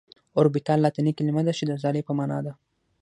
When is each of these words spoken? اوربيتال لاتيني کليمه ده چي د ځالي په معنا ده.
اوربيتال 0.37 0.77
لاتيني 0.85 1.11
کليمه 1.17 1.41
ده 1.47 1.53
چي 1.57 1.63
د 1.67 1.71
ځالي 1.83 2.01
په 2.05 2.11
معنا 2.17 2.39
ده. 2.45 2.53